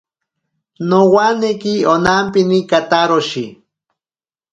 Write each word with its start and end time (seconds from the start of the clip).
Nowaneki 0.87 1.75
onampini 1.93 2.59
kataroshi. 2.69 3.45